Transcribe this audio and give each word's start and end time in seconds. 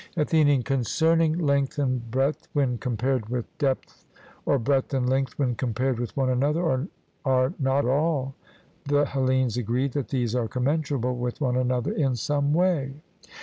ATHENIAN: 0.17 0.63
Concerning 0.63 1.37
length 1.45 1.77
and 1.77 2.09
breadth 2.09 2.47
when 2.53 2.79
compared 2.79 3.29
with 3.29 3.55
depth, 3.59 4.03
or 4.47 4.57
breadth 4.57 4.95
and 4.95 5.07
length 5.07 5.37
when 5.37 5.53
compared 5.53 5.99
with 5.99 6.17
one 6.17 6.27
another, 6.31 6.87
are 7.23 7.53
not 7.59 7.85
all 7.85 8.33
the 8.83 9.05
Hellenes 9.05 9.57
agreed 9.57 9.91
that 9.91 10.09
these 10.09 10.33
are 10.33 10.47
commensurable 10.47 11.15
with 11.17 11.39
one 11.39 11.55
another 11.55 11.91
in 11.91 12.15
some 12.15 12.51
way? 12.51 12.95